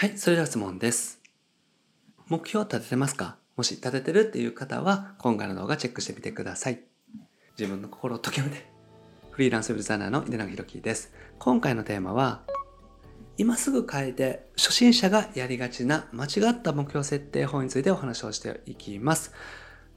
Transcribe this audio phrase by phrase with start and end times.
[0.00, 1.20] はい、それでは質問です。
[2.26, 3.36] 目標を立ててますか？
[3.54, 6.80] もし立ててるっていう方は、今回の動画チェックしてみてください。
[7.58, 8.66] 自分の心を解けるで。
[9.30, 11.12] フリーランスウェブデザイナーの井出永弘樹です。
[11.38, 12.44] 今回のテーマは、
[13.36, 19.34] 今すぐ変えて初心者がやりがちな間違った目標設定法についてお話をしていきます。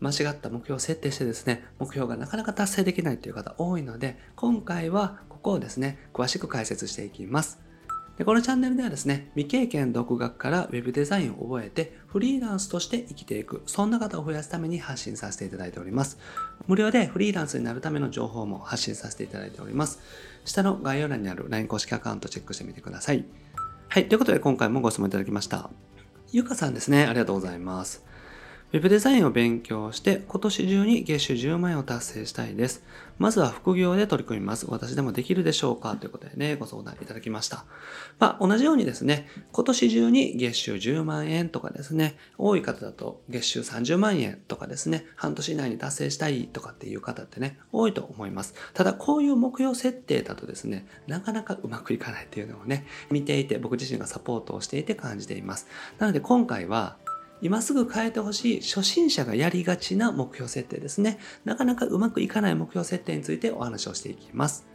[0.01, 7.62] 間違った目標を設定してですね、目標がなかなか達成できないという方多いので、今回はここをですね、詳しく解説していきます。
[8.17, 16.19] でこのチャンネルではですね、未経験独学から Web デザインを覚えてフリーランスとして生きていく、そんな方を増やすために発信させていただいております。
[16.67, 19.99] 無料でフリーランスになるための情報も発信させていただいております。
[20.45, 23.25] 下の概要欄にある LINE 公式アカウントチェックしてみてください。
[23.89, 25.71] はい、ということで今回もご質問いただきました。
[26.31, 28.03] ゆかさんですね、ありがとうございます。
[28.73, 32.83] ウェブデザインを勉強して今年中に月収10万円を達成したいです。
[33.19, 34.65] まずは副業で取り組みます。
[34.67, 37.65] 私でもできるでしょうかということでね、ご相談いただきました。
[38.17, 48.55] まあ、同じようにですね、今年中に月収10万円とかですね、多い方だと月収30万円とかですね、半年以内に達成したいとかっていう方ってね、多いと思います。
[48.73, 55.67] ただ、こういう目標設定だとですね、なかなかうまくいかないっていうのをね、見ていて、僕自身がサポートをしていて感じています。
[55.99, 56.97] なので今回は、
[57.43, 61.19] 今すぐ変えてほしい初心者がやりがちな目標設定ですね。
[61.43, 64.65] なかなかうまくいかない目標設定についてお話をしていきます。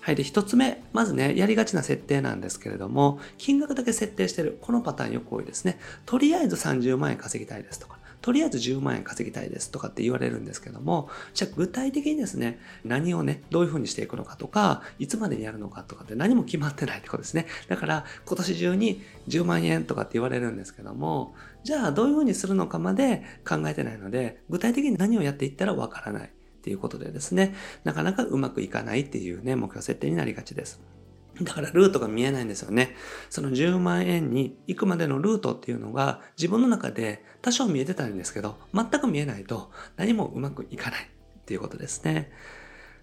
[0.00, 0.16] はい。
[0.16, 0.82] で、一つ目。
[0.94, 4.56] まずね、やりがちな設定なんですけれども、金額だけ設定してる。
[4.62, 5.78] このパターンよく多いですね。
[6.06, 7.97] とりあえず30万円稼ぎたいですとか。
[8.20, 17.46] とりあえず10万円稼ぎたいですとかって言われるんですけども、じゃあ具体的にですね、何をね、どういうふうにしていくのかとか、いつまでにやるのかとかって何も決まってないってことですね。
[17.68, 30.80] だから今年中に10万円とかって言われるんですけども、じゃあどういうふうにするのかまで考えてないので、具体的に何をやっていったらわからないっていうことでですね、なかなかうまくいかないっていうね、目標設定になりがちです。
[31.42, 32.96] だからルートが見えないんですよね。
[33.30, 41.06] その10万円に行くまでのルートっていうのが自分の中で多少見えてたんですけど、全く見えないと何もうまくいかないっ
[41.44, 42.32] ていうことですね。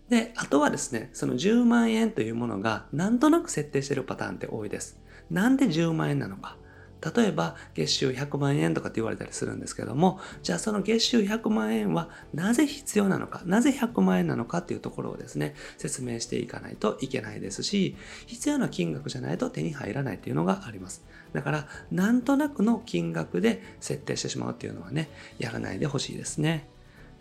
[0.10, 5.00] で、あとはですね、その10万円というものがなんとなく設定してるパターンって多いです。
[5.32, 6.58] なんで10万円なのか。
[7.02, 17.96] 例えば月収100万円とかって言われたりするんですけども、じゃあその月収100万円はなぜ必要なのか、なぜ100万円なのかっていうところをですね、説明していかないといけないですし、
[18.26, 21.04] 必要な金額じゃないと手に入らないっていうのがあります。
[21.34, 26.68] だから、なんとなくの金額で設定してしまうっていうのはね、やらないでほしいですね。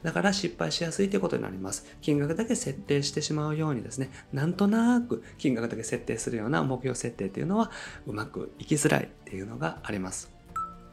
[0.04, 1.86] だから失敗しやすいということになります。
[2.02, 7.70] 金額だけ設定してしまうようにですね、なんとなく金額だけ設定するような目標設定っていうのは
[8.06, 10.30] うまくいきづらいっていうのがあります。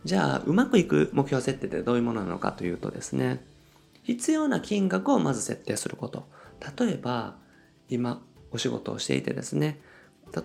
[0.05, 3.43] じゃあ、うまくいく目標設定ってどういうものなのかというとですね、
[4.03, 6.25] 必要な金額をまず設定すること。
[6.77, 7.35] 例えば、
[7.89, 8.21] 今
[8.51, 9.81] お仕事をしていてですね、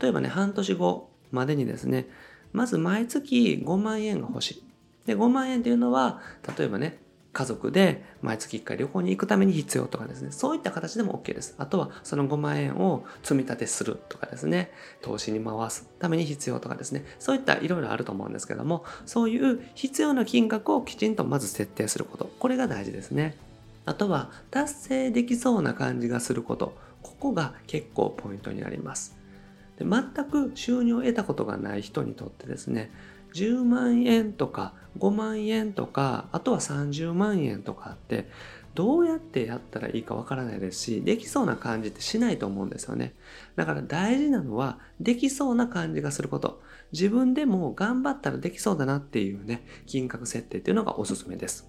[0.00, 2.08] 例えばね、半年後までにですね、
[2.52, 4.62] まず毎月5万円が欲しい。
[5.06, 6.20] で、5万円っていうのは、
[6.58, 6.98] 例えばね、
[7.36, 11.54] 家族で毎月1回旅行に行くために必要とかですね、そういった形でも OK です。
[11.58, 14.70] あとはその5万円を積み立てするとかですね、
[15.02, 23.36] 投資に回すために必要とかですね、そういったいろいろあると思うんですけども、そういう必要な金額をきちんとまず設定すること、これが大事ですね。
[23.84, 29.14] あとは達成できそうな感じがすること、ここが結構ポイントになります。
[29.78, 32.90] で全く収入を得たことがない人にとってですね、
[33.36, 38.28] 10万円とか5万円とかあとは30万円とかって
[38.74, 43.14] どうやってやったらいいかわからないですしできそうな感じってしないと思うんですよね。
[43.56, 46.62] だから大事なのはできそうな感じがすること。
[46.92, 51.68] 自分でも頑張ったらできそうだなっていうね金額設定っていうのがおすすめです。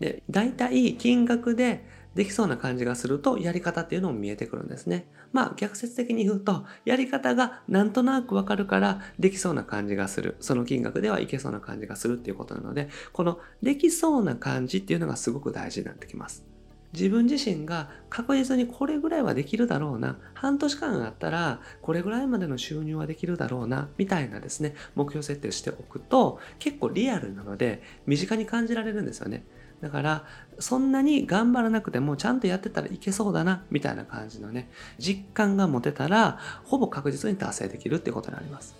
[0.00, 1.84] で大体金額で
[2.14, 5.06] できそうな感じがすると、やり方っていうのも見えてくるんですね。
[5.34, 10.36] まあ、逆説的に言うと、やり方がなんとなくわかるから、できそうな感じがする。
[10.38, 16.44] その金額ではいけそうな感じがするっていうことなので、このできそうな感じっていうのがすごく大事になってきます。
[16.92, 29.44] 自分自身が確実にこれぐらいはできるだろうな、半年間あったらこれぐらいまでの収入はできるだろうな、みたいなですね、目標設定しておくと結構リアルなので身近に感じられるんですよね。
[29.84, 30.24] だから
[30.58, 38.74] そんなに頑張らなくてもちゃんとやってたらいけそうだなみたいな感じのね実感が持てたらほぼ確実に達成できるっていうことになります。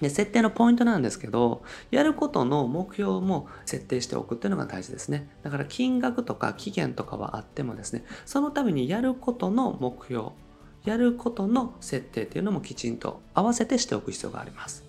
[0.00, 1.62] で設定のポイントなんですけど
[1.92, 10.30] やることの目標も設定しておくっていうのが大事ですねだから金額とか期限とかはあってもですねそのためにやることの目標
[10.84, 14.82] やることの設定っていうのもきちんと合わせてしておく必要があります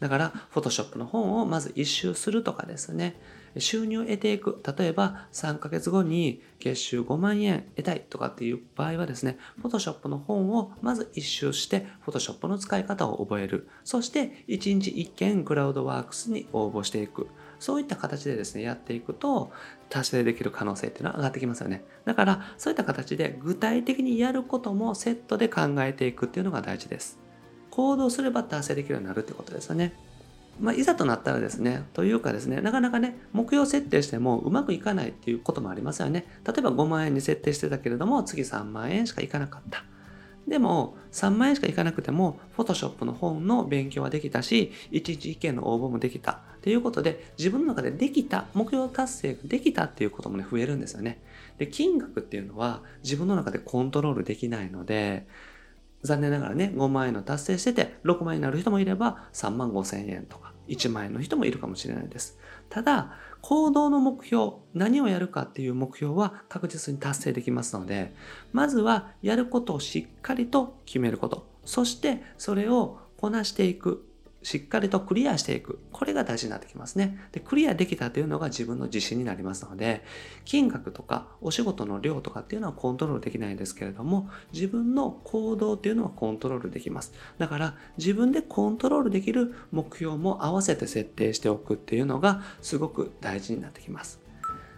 [0.00, 3.20] だから、Photoshop の本をまず一周するとかですね、
[3.58, 4.62] 収入を得ていく。
[4.78, 13.68] 例えば、3ヶ月後に月収5万円得たいとかっていう場合はですね、Photoshop の本をまず一周して、Photoshop の使い方を覚える。
[13.84, 17.28] そして、1日1件クラウドワークスに応募していく。
[17.58, 19.52] そういった形でですね、やっていくと、
[19.88, 21.84] 達成できる可能性っていうのは上がってきますよね。
[22.04, 27.18] だから、そういった形で具体的にやることもセットで考えていくっていうのが大事です。
[27.70, 29.92] 行動すれば達成できるようになるってことですよね。
[30.60, 36.26] まあ、いざとなったらですね、というかですね、なかなかね、目標設定してもうまくいかないっていうこともありますよね。
[36.46, 39.84] 例えば5万円に設定してたけれども、次3万円しかいかなかった。
[40.46, 46.40] でも、3万円しかいかなくても、Photoshop の本の勉強はできたし、1日1件の応募もできた。
[46.62, 51.22] ということで、自分の中でできた、目標達成ができたっていうこともね、増えるんですよね。
[51.58, 55.26] で、金額っていうのは自分の中でコントロールできないので、
[56.02, 62.38] 残念ながらね、5万円の達成してて、6万円になる人もいれば、3万5千円とか、1万円の人もいるかもしれないです。
[62.68, 63.12] ただ、
[63.42, 68.14] 行動の目標、何をやるかっていう目標は確実に達成できますので、
[68.52, 74.09] まずはやることをしっかりと決めること、そしてそれをこなしていく
[74.42, 75.80] しっかりとクリアしていく。
[75.92, 77.18] これが大事になってきますね。
[77.32, 80.02] で、クリアできたというのが自分の自信になりますので、
[80.44, 87.12] 金額とかお仕事の量とかっていうのはコントロールできないんですけれども、自分の行動っていうのはコントロールできます。
[87.38, 94.20] だから、自分でコントロールできる目標も合わせて設定しておくっていうのがすごく大事になってきます。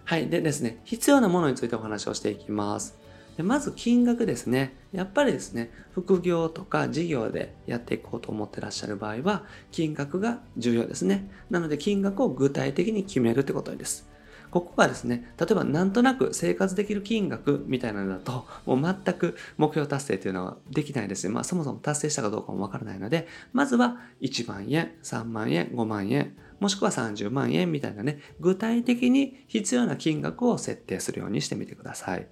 [0.05, 0.29] はい。
[0.29, 3.02] でですね、必要なものについてお話をしていきます。
[3.37, 4.77] でまず金額ですね。
[4.93, 11.31] やっぱりですね、副業とか事業でやっていこうと思ってらっしゃる場合は、金額が重要ですね。
[11.51, 14.13] なので金額を具体的に決めるってことです。
[14.53, 21.33] ここがですね、例えばなんとなく生活できる金額みたいなのだと、もう全く目標達成というのはできないですね。
[21.33, 32.29] まあそもそも達成したかどうかもわからないので、まずは1万円、3万円、5万円、もしくは30万円みたいなね、具体的に必要な金額を設定するようにしてみてください。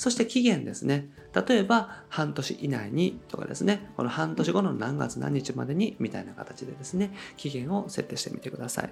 [0.00, 1.10] そして期限ですね。
[1.46, 8.90] 例えば、半年以内にとかですね、この半年後の何月何日までにみたいな形でですね、期限を設定してみてください。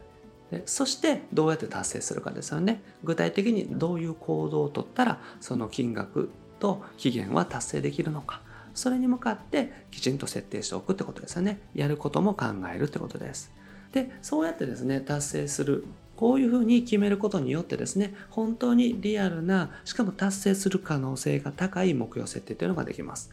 [0.50, 2.82] でそしてどうやって達成するかですよね。
[3.04, 6.28] 具体的にどういう行動をとったらその金額
[6.60, 8.42] と期限は達成できるのか。
[8.74, 11.58] それに向かってきちんと設定しておくってことですよね。
[11.74, 13.50] やることも考えるってことです。
[13.92, 15.86] で、そうやってですね、達成する
[16.18, 23.30] こういうふうに決めることによってですね、本当にリアルな、しかも達成する可能性が高い目標設定というのができます。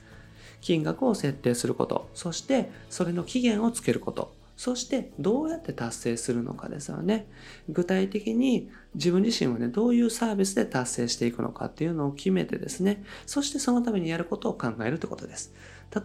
[0.62, 7.26] 金額を設定すること、そしてそれの期限をつけること、そしてどうやって達成するのかですよね。
[7.70, 15.56] 具体的に自分自身はね、どういうサービスで達成していくのかっていうのを決めてですね、そしてそのためにやることを考えるってことです。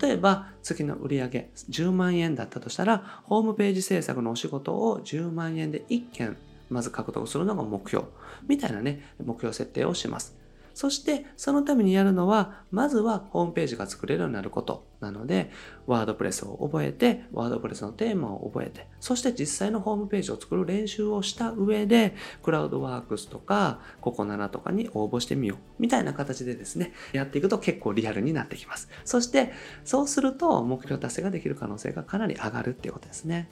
[0.00, 6.38] 例えば、月の売上10万円だったとしたら、ホームページ制作のお仕事を10万円で1件
[6.70, 8.06] まず獲得するのが目標。
[8.48, 10.40] みたいなね、目標設定をします。
[10.74, 15.50] そして、そのためにやるのは、まずはホームページが作れるようになることなので、
[15.86, 25.58] ワードプレスを覚えて、ワードプレスのテーマを覚えて、そして実際のホームページを作る練習をした上で、クラウドワークスとか、ココナラとかに応募してみよう。
[25.78, 28.88] みたいな形でですね、やっていくと結構リアルになってきます。
[29.04, 29.52] そして、
[29.84, 33.48] そうすると目標達成ができる可能性がかなり上がるっていうことですね。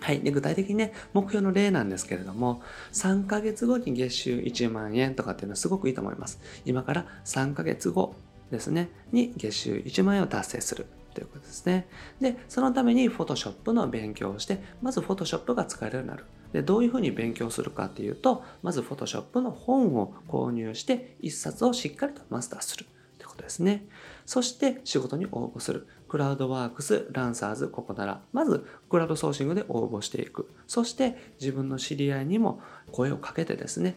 [0.00, 0.20] はい。
[0.20, 2.62] で、具体的にね、目標の例なんですけれども、
[2.92, 6.40] 3ヶ月後に月収1万円とかっていうのはすごくいいと思います。
[6.64, 8.14] 今から3ヶ月後
[8.50, 10.86] ですね、に月収1万円を達成する。
[11.14, 11.88] ということですね。
[12.20, 16.24] で、そのために Photoshop の勉強をして、まず Photoshop が使えるようになる。
[16.52, 22.84] で、どういうふうに勉強するかっていうと、まず Photoshop の本を購入して、1冊をしっかりとマスターする。
[22.84, 22.86] っ
[23.18, 23.86] てことですね。
[24.24, 25.86] そして仕事に応募する。
[26.10, 30.50] クラウドワークス、ランサーズ、ここなら、まずクラウドソーシングで応募していく。
[30.66, 33.96] そして自分の知り合いにも声をかけてですね、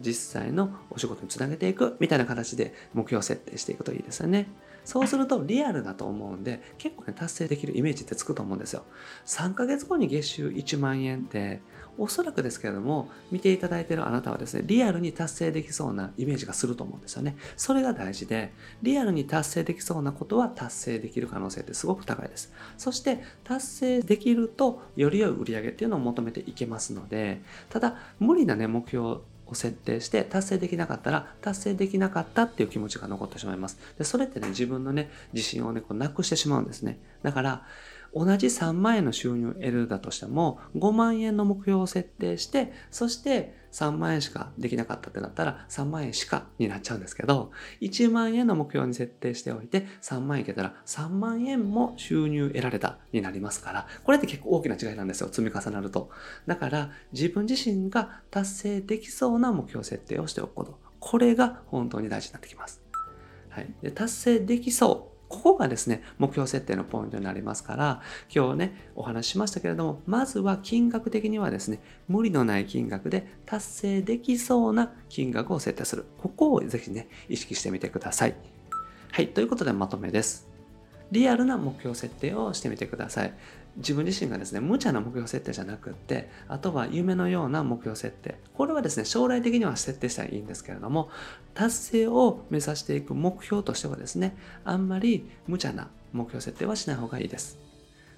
[0.00, 4.48] 実際のお仕事につなげていくみたいな形で目標設定していくといいですよね。
[4.84, 8.84] そうするとリアルだと思うんで結構ね達成できるイメージってつくと思うんですよ。
[9.26, 11.60] 3ヶ月後に月収1万円って
[11.98, 17.36] おそらくですけれども、見ていただいているあなたはですね、リアルに達成できそうなイメージがすると思うんですよね。
[17.56, 22.52] それが大事で、リアルに達成できそうなことは達成できる可能性ってすごく高いです。
[22.78, 29.18] そして、達成できると、より良い売り上げっていうのを求めていけますので、ただ、無理なね、目標
[29.52, 33.78] を設定して達成できなかったら達成できなかったっていう気持ちが残ってしまいます。
[33.98, 36.98] でそれってね、自分のね、自信をね、こうなくしてしまうんですね。
[37.22, 37.66] だから、
[38.14, 47.50] 同じ3万円の収入を得るだとしても、5万円の目標を設定して、そして3万円しかできなかったってなったら3万円しかになっちゃうんですけど、
[47.80, 55.28] 1万円の目標に設定しておいて3万円いけたら3万円も収入得られたになりますから、これって結構大きな違いなんですよ。
[55.32, 56.10] 積み重なると。
[56.46, 60.78] だから自分自身が達成できそうな目標設定をしておくこと。
[61.00, 62.82] これが本当に大事になってきます。
[63.48, 63.74] はい。
[63.82, 76.04] で達成できそうここがですね、目標設定のポイントになりますから、今日ね、お話ししましたけれども、まずは金額的にはですね、無理のない金額で達成できそうな金額を設定する。
[76.18, 78.34] ここをぜひね、意識してみてください。
[79.10, 80.51] はい、ということでまとめです。
[81.12, 83.34] リアルな目標設定をしてみてください。
[83.76, 88.38] 自分自身がですね、無茶な目標設定じゃなくって、あとは夢のような目標設定。
[88.54, 91.10] これはですね、将来的には設定したらいいんですけれども、
[91.54, 97.58] 達成を目指していく目標としてはですね、あんまり無茶な目標設定はしない方がいいです。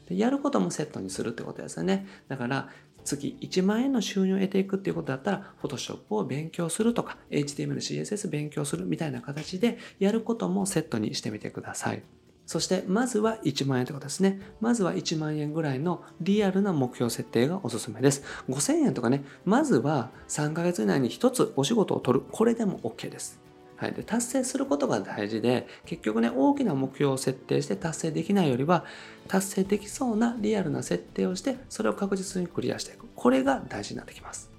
[0.09, 2.07] でやることもセットにするってことですよね。
[2.29, 2.69] だから、
[3.05, 12.03] 月1万円の収入を得ていくっていうことだったら、Photoshop を勉強するとか、HTML、CSS 勉強するみたいな形で、やることもセットにしてみてください。
[12.47, 14.41] そしてまずは1万円ということですね。
[14.61, 18.23] まずは1万円ぐらいのリアルな目標設定がおすすめです。
[18.49, 22.25] 5000円とかね、まずは3ヶ月以内に1つお仕事を取る。
[22.31, 23.45] これでも OK です。
[23.77, 28.85] はい、で達成することが大事で結局ね大きな目標を設定して達成できないよりは
[29.27, 34.51] 達成できそうなリアルな設定をしてそれを確実にクリアしていくこれが大事になってきます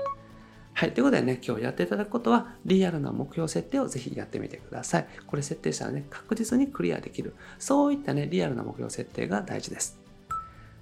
[0.78, 0.94] はい。
[0.94, 5.08] ということでね、今日やっていただくことは、リアルな目標設定をぜひやってみてください。
[5.26, 7.34] これ設定したらね、確実にクリアできる。
[7.60, 9.98] そういったね、リアルな目標設定が大事です。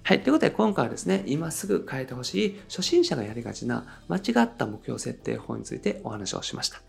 [0.02, 0.22] はい。
[0.24, 6.82] ということで、今回はですね、今すぐ変えてほしい初心者がやりがちな間違った目標設定法についてお話をしました。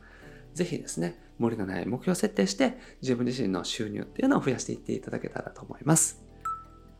[0.55, 6.24] ぜひですね、無理のない目標設定して、自分自身の収入っていうのを増やしていっていただけたらと思います。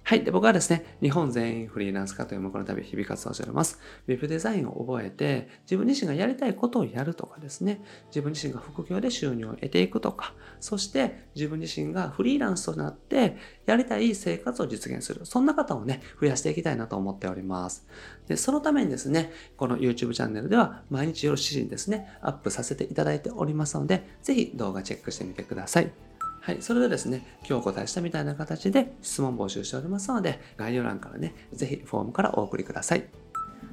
[0.08, 0.24] はい。
[0.24, 3.80] で、僕はですね、日本全員フリーランス化という目のため日々活動しております。
[4.08, 15.26] ウェブデザインを覚えて、自分自身がやりたいことをやるとかですね、自分自身が副業で収入を得ていくとか、そして自分自身がフリーランスとなって、やりたい生活を実現する。
[15.26, 17.88] そんな方をね、増やしていきたいなと思っております。
[18.28, 26.15] で、そのためにですね、この YouTube チャンネルでは毎日夜7時にですね、アップさせていただいておりますので、ぜひ動画チェックしてみてください。
[26.46, 33.06] はい、それでですね、今日お答えしたみたいな形で質問募集しておりますので、概要欄からね、ぜひフォームからお送りください。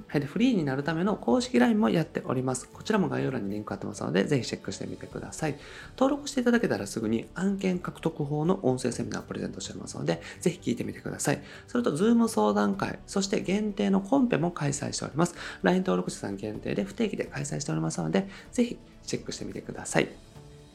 [0.07, 2.67] はい、でフリーになるための公式 LINE もやっております。
[2.71, 5.57] こちらも概要欄にリンク貼ってますので、ぜひチェックしてみてください。
[5.99, 11.43] 登録していただけたらすぐに案件獲得法の音声セミナーをプレゼントしておりますので、ぜひ聞いてみてください。
[11.69, 15.35] それと、Zoom 相談会、そして限定のコンペも開催しております。
[15.63, 20.32] LINE 登録者さん限定で不定期で開催しておりますので、ぜひチェックしてみてください。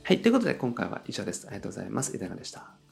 [0.08, 0.22] はい。
[0.22, 1.46] ということで、今回は以上です。
[1.48, 2.16] ありがとうございます。
[2.16, 2.87] いかがでした？